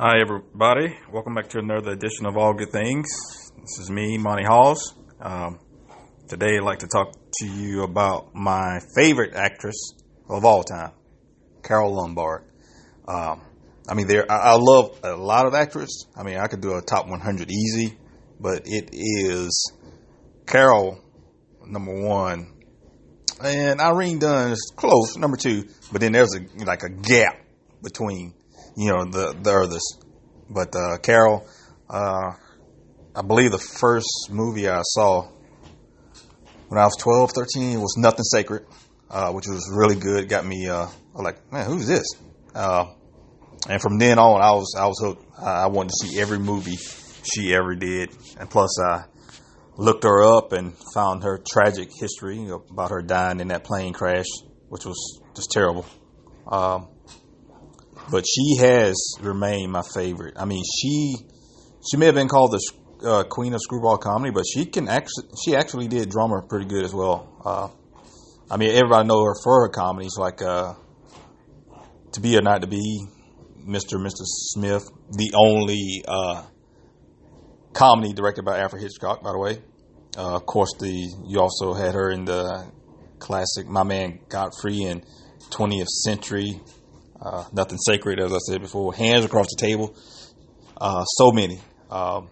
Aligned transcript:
Hi, 0.00 0.20
everybody. 0.20 0.96
Welcome 1.12 1.34
back 1.34 1.48
to 1.48 1.58
another 1.58 1.90
edition 1.90 2.24
of 2.26 2.36
All 2.36 2.54
Good 2.54 2.70
Things. 2.70 3.08
This 3.56 3.80
is 3.80 3.90
me, 3.90 4.16
Monty 4.16 4.44
Halls. 4.44 4.94
Um, 5.20 5.58
today, 6.28 6.56
I'd 6.56 6.62
like 6.62 6.78
to 6.78 6.86
talk 6.86 7.14
to 7.40 7.46
you 7.48 7.82
about 7.82 8.32
my 8.32 8.78
favorite 8.94 9.34
actress 9.34 9.74
of 10.30 10.44
all 10.44 10.62
time, 10.62 10.92
Carole 11.64 11.96
Lombard. 11.96 12.44
Um, 13.08 13.42
I 13.88 13.94
mean, 13.94 14.06
there 14.06 14.30
I, 14.30 14.52
I 14.52 14.56
love 14.56 15.00
a 15.02 15.16
lot 15.16 15.46
of 15.46 15.54
actresses. 15.54 16.06
I 16.16 16.22
mean, 16.22 16.36
I 16.36 16.46
could 16.46 16.60
do 16.60 16.76
a 16.76 16.80
top 16.80 17.08
100 17.08 17.50
easy, 17.50 17.98
but 18.38 18.62
it 18.66 18.90
is 18.92 19.72
Carole 20.46 21.00
number 21.66 22.06
one, 22.06 22.52
and 23.42 23.80
Irene 23.80 24.20
Dunne 24.20 24.52
is 24.52 24.72
close 24.76 25.16
number 25.16 25.36
two. 25.36 25.64
But 25.90 26.02
then 26.02 26.12
there's 26.12 26.36
a 26.36 26.64
like 26.64 26.84
a 26.84 26.88
gap 26.88 27.34
between 27.82 28.34
you 28.78 28.92
know 28.92 29.04
the 29.04 29.34
the 29.42 29.52
others. 29.52 29.82
But 30.48 30.74
uh, 30.74 30.98
Carole, 31.02 31.46
uh, 31.90 32.32
I 33.14 33.22
believe 33.26 33.50
the 33.50 33.58
first 33.58 34.30
movie 34.30 34.68
I 34.68 34.80
saw 34.82 35.28
when 36.68 36.80
I 36.80 36.84
was 36.84 36.96
12, 36.98 37.32
13 37.32 37.80
was 37.80 37.96
Nothing 37.98 38.24
Sacred, 38.24 38.66
uh, 39.10 39.32
which 39.32 39.46
was 39.46 39.68
really 39.74 39.96
good. 39.96 40.28
Got 40.28 40.46
me 40.46 40.68
uh, 40.68 40.86
like, 41.14 41.52
man, 41.52 41.66
who's 41.66 41.86
this? 41.86 42.06
Uh, 42.54 42.86
and 43.68 43.82
from 43.82 43.98
then 43.98 44.18
on, 44.18 44.40
I 44.40 44.52
was 44.52 44.74
I 44.78 44.86
was 44.86 45.00
hooked. 45.00 45.24
I 45.38 45.66
wanted 45.66 45.90
to 45.90 46.06
see 46.06 46.20
every 46.20 46.38
movie 46.38 46.76
she 47.34 47.52
ever 47.54 47.74
did, 47.74 48.10
and 48.38 48.48
plus 48.48 48.80
I 48.80 49.04
looked 49.76 50.04
her 50.04 50.22
up 50.22 50.52
and 50.52 50.74
found 50.94 51.24
her 51.24 51.40
tragic 51.50 51.90
history 51.98 52.48
about 52.70 52.90
her 52.90 53.02
dying 53.02 53.40
in 53.40 53.48
that 53.48 53.64
plane 53.64 53.92
crash, 53.92 54.26
which 54.68 54.84
was 54.84 55.20
just 55.34 55.50
terrible. 55.50 55.84
Um, 56.46 56.88
but 58.10 58.24
she 58.26 58.56
has 58.58 59.16
remained 59.20 59.72
my 59.72 59.82
favorite. 59.94 60.34
I 60.38 60.44
mean, 60.44 60.62
she 60.80 61.16
she 61.88 61.96
may 61.96 62.06
have 62.06 62.14
been 62.14 62.28
called 62.28 62.52
the 62.52 63.06
uh, 63.06 63.24
queen 63.24 63.54
of 63.54 63.60
screwball 63.60 63.98
comedy, 63.98 64.32
but 64.32 64.44
she 64.52 64.64
can 64.66 64.88
actually 64.88 65.28
she 65.44 65.54
actually 65.54 65.88
did 65.88 66.10
drama 66.10 66.42
pretty 66.42 66.66
good 66.66 66.84
as 66.84 66.94
well. 66.94 67.28
Uh, 67.44 67.68
I 68.50 68.56
mean, 68.56 68.70
everybody 68.70 69.06
know 69.06 69.22
her 69.24 69.34
for 69.42 69.62
her 69.62 69.68
comedies 69.68 70.16
like 70.18 70.42
uh, 70.42 70.74
"To 72.12 72.20
Be 72.20 72.36
or 72.36 72.42
Not 72.42 72.62
to 72.62 72.66
Be," 72.66 73.06
"Mr. 73.66 73.94
and 73.94 74.06
Mr. 74.06 74.24
Smith," 74.24 74.88
the 75.10 75.32
only 75.36 76.04
uh, 76.06 76.44
comedy 77.72 78.12
directed 78.12 78.44
by 78.44 78.58
Alfred 78.58 78.82
Hitchcock, 78.82 79.22
by 79.22 79.32
the 79.32 79.38
way. 79.38 79.62
Uh, 80.16 80.36
of 80.36 80.46
course, 80.46 80.72
the 80.80 80.90
you 81.26 81.40
also 81.40 81.74
had 81.74 81.94
her 81.94 82.10
in 82.10 82.24
the 82.24 82.66
classic 83.18 83.66
"My 83.66 83.82
Man 83.82 84.18
Godfrey" 84.28 84.82
and 84.84 85.04
20th 85.50 85.86
Century. 85.86 86.60
Uh, 87.20 87.44
nothing 87.52 87.78
sacred, 87.78 88.20
as 88.20 88.32
I 88.32 88.38
said 88.38 88.60
before. 88.60 88.94
Hands 88.94 89.24
across 89.24 89.46
the 89.48 89.60
table. 89.60 89.96
Uh, 90.76 91.04
so 91.04 91.32
many. 91.32 91.60
Um, 91.90 92.28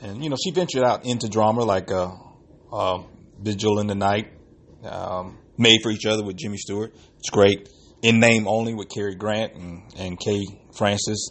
and, 0.00 0.22
you 0.22 0.28
know, 0.28 0.36
she 0.42 0.50
ventured 0.50 0.84
out 0.84 1.06
into 1.06 1.28
drama 1.28 1.62
like 1.64 1.90
uh, 1.90 2.12
uh 2.72 3.02
Vigil 3.40 3.80
in 3.80 3.86
the 3.86 3.94
Night, 3.94 4.32
um, 4.84 5.38
Made 5.56 5.80
for 5.82 5.90
Each 5.90 6.06
Other 6.06 6.24
with 6.24 6.36
Jimmy 6.36 6.58
Stewart. 6.58 6.94
It's 7.18 7.30
great. 7.30 7.68
In 8.02 8.20
Name 8.20 8.46
Only 8.46 8.74
with 8.74 8.88
Cary 8.88 9.14
Grant 9.14 9.54
and, 9.54 9.82
and 9.96 10.20
Kay 10.20 10.42
Francis. 10.76 11.30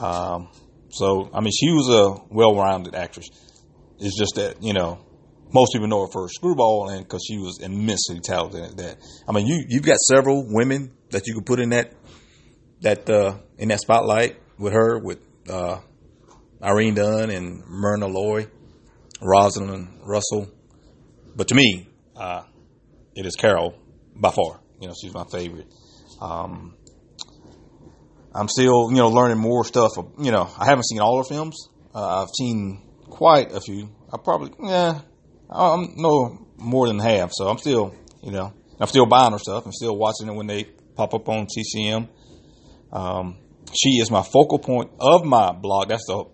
Um, 0.00 0.48
so, 0.90 1.30
I 1.32 1.40
mean, 1.40 1.52
she 1.58 1.70
was 1.70 1.88
a 1.88 2.34
well 2.34 2.56
rounded 2.56 2.94
actress. 2.94 3.28
It's 3.98 4.18
just 4.18 4.34
that, 4.34 4.62
you 4.62 4.72
know, 4.72 5.04
most 5.52 5.72
people 5.72 5.88
know 5.88 6.02
her 6.02 6.12
for 6.12 6.28
Screwball 6.28 6.88
and 6.90 7.04
because 7.04 7.24
she 7.26 7.38
was 7.38 7.60
immensely 7.60 8.20
talented 8.20 8.62
at 8.62 8.76
that. 8.76 8.96
I 9.28 9.32
mean, 9.32 9.46
you, 9.46 9.64
you've 9.68 9.84
got 9.84 9.98
several 9.98 10.44
women 10.48 10.92
that 11.10 11.26
you 11.26 11.34
could 11.34 11.46
put 11.46 11.60
in 11.60 11.70
that 11.70 11.92
that 12.80 13.08
uh, 13.08 13.36
in 13.58 13.68
that 13.68 13.80
spotlight 13.80 14.36
with 14.58 14.72
her, 14.72 14.98
with 14.98 15.18
uh, 15.48 15.78
Irene 16.62 16.94
Dunne 16.94 17.30
and 17.30 17.62
Myrna 17.66 18.06
Loy, 18.06 18.46
Rosalind 19.20 20.00
Russell. 20.04 20.48
But 21.34 21.48
to 21.48 21.54
me, 21.54 21.88
uh, 22.16 22.42
it 23.14 23.26
is 23.26 23.36
Carole 23.36 23.74
by 24.14 24.30
far. 24.30 24.60
You 24.80 24.88
know, 24.88 24.94
she's 25.00 25.14
my 25.14 25.24
favorite. 25.30 25.72
Um, 26.20 26.76
I'm 28.34 28.48
still, 28.48 28.90
you 28.90 28.96
know, 28.96 29.08
learning 29.08 29.38
more 29.38 29.64
stuff. 29.64 29.90
You 30.18 30.32
know, 30.32 30.50
I 30.58 30.64
haven't 30.64 30.86
seen 30.86 31.00
all 31.00 31.18
her 31.18 31.24
films. 31.24 31.68
Uh, 31.94 32.22
I've 32.22 32.30
seen 32.36 32.82
quite 33.04 33.52
a 33.52 33.60
few. 33.60 33.90
I 34.12 34.16
probably, 34.22 34.52
yeah, 34.62 35.00
I'm 35.52 35.94
no 35.96 36.46
more 36.56 36.86
than 36.88 36.98
half. 36.98 37.30
So 37.32 37.48
I'm 37.48 37.58
still, 37.58 37.94
you 38.22 38.32
know, 38.32 38.52
I'm 38.80 38.86
still 38.88 39.06
buying 39.06 39.32
her 39.32 39.38
stuff. 39.38 39.64
I'm 39.66 39.72
still 39.72 39.96
watching 39.96 40.28
it 40.28 40.34
when 40.34 40.46
they 40.46 40.64
pop 40.96 41.14
up 41.14 41.28
on 41.28 41.46
TCM. 41.46 42.08
Um, 42.92 43.38
she 43.74 43.90
is 44.00 44.10
my 44.10 44.22
focal 44.22 44.58
point 44.58 44.90
of 45.00 45.24
my 45.24 45.52
blog. 45.52 45.88
That's 45.88 46.06
the 46.06 46.24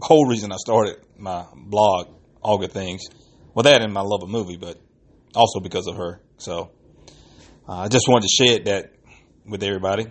whole 0.00 0.26
reason 0.26 0.52
I 0.52 0.56
started 0.56 0.96
my 1.16 1.46
blog, 1.54 2.08
All 2.42 2.58
Good 2.58 2.72
Things. 2.72 3.02
Well, 3.54 3.64
that 3.64 3.82
and 3.82 3.92
my 3.92 4.00
love 4.00 4.22
of 4.22 4.28
movie, 4.28 4.56
but 4.56 4.78
also 5.34 5.60
because 5.60 5.86
of 5.86 5.96
her. 5.96 6.20
So 6.38 6.70
uh, 7.68 7.78
I 7.78 7.88
just 7.88 8.08
wanted 8.08 8.28
to 8.28 8.44
share 8.44 8.58
that 8.64 8.92
with 9.46 9.62
everybody 9.62 10.06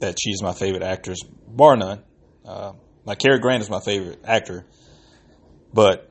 that 0.00 0.16
she's 0.20 0.42
my 0.42 0.52
favorite 0.52 0.82
actress, 0.82 1.18
bar 1.46 1.76
none. 1.76 2.02
Uh, 2.44 2.72
like 3.04 3.18
Cary 3.18 3.38
Grant 3.38 3.62
is 3.62 3.70
my 3.70 3.80
favorite 3.80 4.20
actor, 4.24 4.66
but 5.72 6.10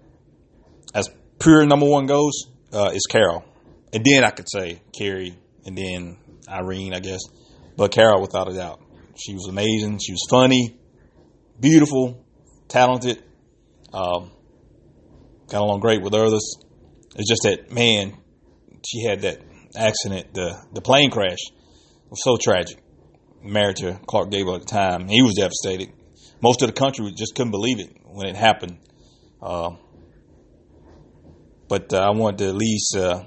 as 0.94 1.10
pure 1.40 1.66
number 1.66 1.88
one 1.88 2.06
goes, 2.06 2.46
uh, 2.74 2.92
is 2.94 3.06
Carole, 3.10 3.44
and 3.94 4.06
then 4.06 4.24
I 4.24 4.32
could 4.32 4.50
say 4.50 4.82
Cary, 4.98 5.38
and 5.66 5.78
then 5.78 6.18
Irene, 6.48 6.94
I 6.94 7.00
guess. 7.00 7.22
But 7.76 7.92
Carole, 7.92 8.22
without 8.22 8.50
a 8.50 8.54
doubt, 8.54 8.82
she 9.16 9.34
was 9.34 9.48
amazing. 9.48 10.00
She 10.00 10.14
was 10.14 10.26
funny, 10.30 10.78
beautiful, 11.60 12.26
talented. 12.68 13.24
Um, 13.94 14.32
got 15.50 15.62
along 15.62 15.80
great 15.80 16.02
with 16.02 16.14
others. 16.14 16.58
It's 17.16 17.30
just 17.30 17.44
that 17.44 17.72
man, 17.72 18.18
she 18.86 19.04
had 19.04 19.22
that 19.22 19.42
accident, 19.76 20.34
the 20.34 20.58
the 20.74 20.82
plane 20.82 21.12
crash 21.12 21.40
was 22.10 22.24
so 22.24 22.38
tragic. 22.38 22.78
Married 23.44 23.78
to 23.78 24.00
Clark 24.08 24.32
Gable 24.32 24.56
at 24.56 24.62
the 24.62 24.68
time, 24.68 25.08
he 25.08 25.22
was 25.22 25.36
devastated. 25.36 25.94
Most 26.42 26.62
of 26.62 26.68
the 26.68 26.74
country 26.74 27.12
just 27.18 27.36
couldn't 27.36 27.52
believe 27.52 27.80
it 27.80 27.96
when 28.04 28.28
it 28.28 28.36
happened. 28.36 28.78
Uh, 29.42 29.72
but 31.70 31.94
uh, 31.94 31.98
I 31.98 32.10
wanted 32.12 32.40
to 32.40 32.50
at 32.50 32.56
least 32.56 32.96
uh, 32.96 33.24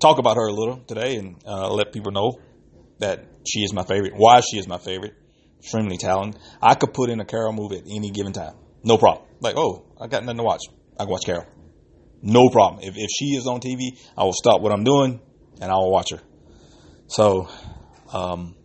talk 0.00 0.18
about 0.18 0.36
her 0.36 0.48
a 0.48 0.52
little 0.52 0.78
today 0.86 1.16
and 1.16 1.36
uh, 1.46 1.72
let 1.72 1.92
people 1.92 2.12
know 2.12 2.40
that 2.98 3.24
she 3.46 3.60
is 3.60 3.72
my 3.72 3.84
favorite. 3.84 4.12
Why 4.16 4.40
she 4.40 4.58
is 4.58 4.66
my 4.66 4.78
favorite. 4.78 5.14
Extremely 5.58 5.96
talented. 5.96 6.40
I 6.60 6.74
could 6.74 6.92
put 6.92 7.08
in 7.08 7.20
a 7.20 7.24
Carole 7.24 7.52
movie 7.52 7.78
at 7.78 7.84
any 7.84 8.10
given 8.10 8.32
time. 8.32 8.54
No 8.82 8.98
problem. 8.98 9.26
Like, 9.40 9.56
oh, 9.56 9.84
I 10.00 10.08
got 10.08 10.24
nothing 10.24 10.38
to 10.38 10.42
watch. 10.42 10.62
I 10.98 11.04
can 11.04 11.10
watch 11.10 11.24
Carole. 11.24 11.46
No 12.20 12.48
problem. 12.48 12.82
If, 12.82 12.94
if 12.96 13.08
she 13.10 13.36
is 13.36 13.46
on 13.46 13.60
TV, 13.60 13.98
I 14.16 14.24
will 14.24 14.32
stop 14.32 14.60
what 14.60 14.72
I'm 14.72 14.84
doing 14.84 15.20
and 15.60 15.70
I 15.70 15.74
will 15.74 15.92
watch 15.92 16.10
her. 16.10 16.20
So, 17.06 17.48
um, 18.12 18.56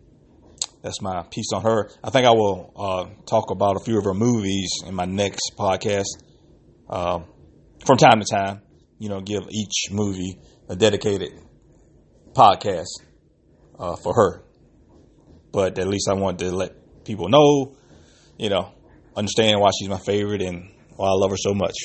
that's 0.82 1.02
my 1.02 1.24
piece 1.24 1.52
on 1.54 1.64
her. 1.64 1.90
I 2.04 2.10
think 2.10 2.26
I 2.26 2.32
will 2.32 2.72
uh, 2.76 3.06
talk 3.26 3.52
about 3.52 3.76
a 3.76 3.80
few 3.80 3.98
of 3.98 4.06
her 4.06 4.14
movies 4.14 4.70
in 4.86 4.96
my 4.96 5.06
next 5.06 5.52
podcast. 5.58 6.06
Uh, 6.90 7.20
from 7.86 7.98
time 7.98 8.22
to 8.22 8.26
time, 8.26 8.62
you 9.00 9.10
know, 9.10 9.22
give 9.22 9.44
each 9.50 9.92
movie 9.92 10.40
a 10.70 10.76
dedicated 10.76 11.32
podcast 12.34 12.88
uh, 13.80 13.96
for 13.96 14.14
her. 14.14 14.44
But 15.52 15.80
at 15.80 15.88
least 15.88 16.08
I 16.10 16.14
want 16.14 16.40
to 16.40 16.52
let 16.52 17.06
people 17.06 17.30
know, 17.30 17.76
you 18.38 18.50
know, 18.50 18.74
understand 19.16 19.60
why 19.60 19.70
she's 19.78 19.90
my 19.90 20.00
favorite 20.00 20.42
and 20.42 20.72
why 20.96 21.08
I 21.08 21.14
love 21.14 21.32
her 21.32 21.38
so 21.38 21.54
much. 21.54 21.76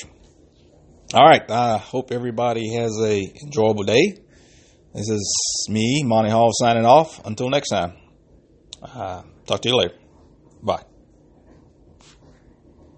All 1.13 1.25
right, 1.25 1.49
I 1.49 1.77
hope 1.77 2.11
everybody 2.11 2.73
has 2.75 2.91
a 2.99 3.21
enjoyable 3.43 3.83
day. 3.83 4.17
This 4.93 5.09
is 5.09 5.67
me, 5.69 6.03
Monty 6.03 6.29
Hall, 6.29 6.49
signing 6.53 6.85
off. 6.85 7.23
Until 7.25 7.49
next 7.49 7.69
time, 7.69 7.93
uh, 8.81 9.23
talk 9.45 9.61
to 9.61 9.69
you 9.69 9.77
later. 9.77 9.95
Bye. 10.61 10.92